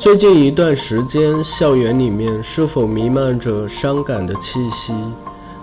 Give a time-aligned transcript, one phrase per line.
[0.00, 4.94] 最近一段时间，校园里面是否弥漫着伤感的气息？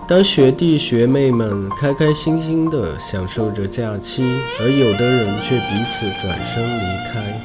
[0.06, 4.22] 当学弟学妹们开开心心地享受着假期，
[4.60, 7.40] 而有的人却彼此转身离开，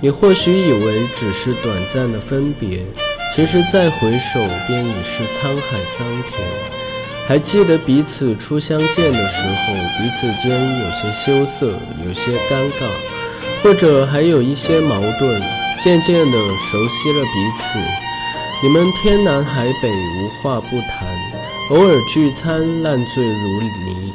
[0.00, 2.82] 你或许以为只是短暂的分别，
[3.30, 6.48] 其实再回首便已是沧海桑田。
[7.26, 12.88] 还记得彼此初相见的时候，彼此间有些羞涩，有些尴尬，
[13.62, 15.67] 或者还有一些矛盾。
[15.80, 17.78] 渐渐地熟悉了彼此，
[18.60, 21.16] 你们天南海北无话不谈。
[21.70, 24.12] 偶尔聚餐，烂醉如泥。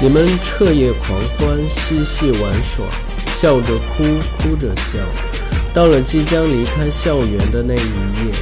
[0.00, 2.86] 你们彻夜狂欢，嬉戏玩耍，
[3.28, 4.04] 笑着哭，
[4.38, 4.98] 哭着笑。
[5.72, 8.34] 到了即将离开校园的那一夜，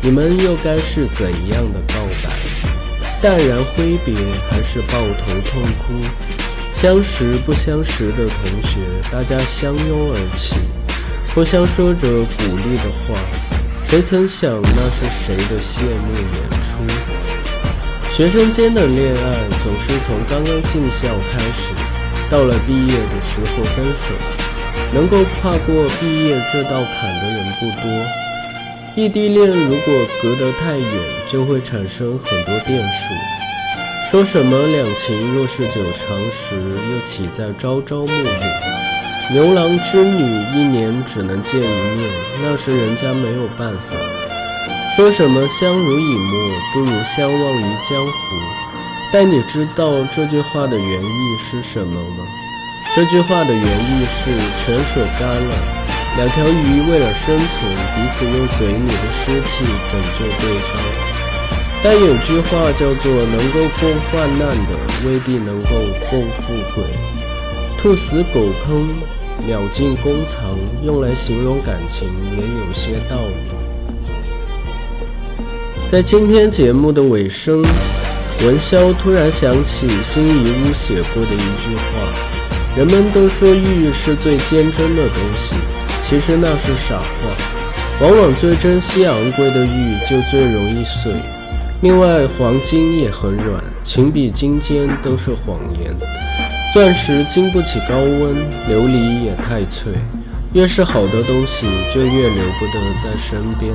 [0.00, 2.38] 你们又该是怎样的告白？
[3.20, 4.14] 淡然挥别，
[4.48, 5.94] 还是抱头痛哭？
[6.72, 8.78] 相识不相识的同学，
[9.10, 10.56] 大家相拥而泣，
[11.36, 13.20] 互相说着鼓励的话。
[13.82, 16.78] 谁曾想，那是谁的谢幕演出？
[18.08, 21.74] 学生间的恋爱总是从刚刚进校开始，
[22.30, 24.08] 到了毕业的时候分手。
[24.94, 27.90] 能够跨过毕业这道坎的人不多。
[28.94, 30.90] 异地恋如果隔得太远，
[31.26, 33.12] 就会产生很多变数。
[34.10, 36.54] 说什么两情若是久长时，
[36.90, 38.85] 又岂在朝朝暮暮？
[39.32, 40.22] 牛郎织女
[40.54, 42.08] 一年只能见一面，
[42.40, 43.96] 那是人家没有办法。
[44.94, 48.12] 说什么相濡以沫不如相忘于江湖？
[49.12, 52.24] 但你知道这句话的原意是什么吗？
[52.94, 55.56] 这句话的原意是泉水干了，
[56.16, 60.80] 两条鱼为了生存，彼此用嘴里的湿气拯救对方。
[61.82, 65.70] 但有句话叫做“能够共患难的，未必能够
[66.08, 66.84] 共富贵”。
[67.78, 68.86] 兔死狗烹，
[69.46, 73.34] 鸟尽弓藏，用来形容感情也有些道理。
[75.84, 77.62] 在今天节目的尾声，
[78.42, 81.82] 文潇突然想起辛夷坞写过的一句话
[82.76, 85.54] ：“人们都说玉是最坚贞的东西，
[86.00, 87.06] 其实那是傻话。
[88.00, 91.12] 往往最珍惜昂贵的玉就最容易碎。
[91.82, 95.94] 另外，黄金也很软，情比金坚都是谎言。
[96.76, 98.36] 钻石经不起高温，
[98.68, 99.94] 琉璃也太脆。
[100.52, 103.72] 越是好的东西，就越留不得在身边。”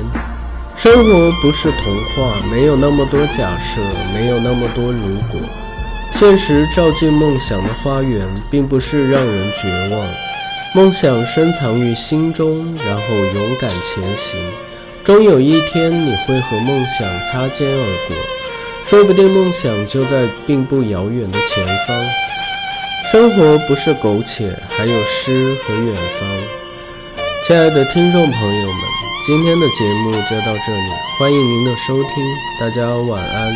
[0.76, 3.80] 生活不是童话，没有那么多假设，
[4.14, 5.40] 没有那么多如果。
[6.12, 10.06] 现实照进梦想的花园，并不是让人绝望。
[10.72, 14.38] 梦想深藏于心中，然后勇敢前行。
[15.02, 18.16] 终有一天，你会和梦想擦肩而过，
[18.84, 21.96] 说不定梦想就在并不遥远的前方。
[23.12, 26.26] 生活不是苟且，还有诗和远方。
[27.44, 28.76] 亲爱的听众朋友们。
[29.26, 32.24] 今天的节目就到这里，欢迎您的收听，
[32.58, 33.52] 大家晚安。